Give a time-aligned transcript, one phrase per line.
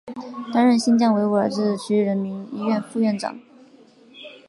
[0.51, 3.39] 担任新疆维吾尔自治区人民医院副院长。